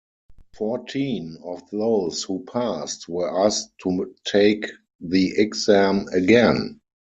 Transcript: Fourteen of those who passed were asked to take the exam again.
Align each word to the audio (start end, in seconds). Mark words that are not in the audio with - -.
Fourteen 0.57 1.37
of 1.43 1.69
those 1.69 2.23
who 2.23 2.43
passed 2.43 3.07
were 3.07 3.45
asked 3.45 3.77
to 3.83 4.15
take 4.23 4.65
the 4.99 5.35
exam 5.39 6.07
again. 6.11 6.81